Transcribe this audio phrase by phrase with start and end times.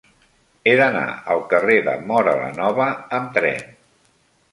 [0.69, 1.03] He d'anar
[1.35, 2.87] al carrer de Móra la Nova
[3.19, 3.69] amb tren.